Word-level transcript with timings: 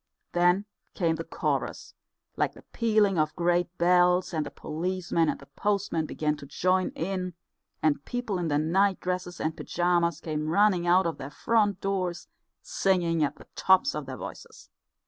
Then 0.31 0.65
came 0.95 1.17
the 1.17 1.23
chorus, 1.23 1.93
like 2.35 2.53
the 2.53 2.63
pealing 2.73 3.19
of 3.19 3.35
great 3.35 3.77
bells, 3.77 4.33
and 4.33 4.43
the 4.47 4.49
policeman 4.49 5.29
and 5.29 5.39
the 5.39 5.45
postmen 5.45 6.07
began 6.07 6.35
to 6.37 6.47
join 6.47 6.89
in, 6.95 7.35
and 7.83 8.03
people 8.03 8.39
in 8.39 8.47
their 8.47 8.57
nightdresses 8.57 9.39
and 9.39 9.55
pyjamas 9.55 10.19
came 10.19 10.47
running 10.49 10.87
out 10.87 11.05
of 11.05 11.19
their 11.19 11.29
front 11.29 11.81
doors, 11.81 12.27
singing 12.63 13.23
at 13.23 13.35
the 13.35 13.45
tops 13.55 13.93
of 13.93 14.07
their 14.07 14.17
voices. 14.17 14.71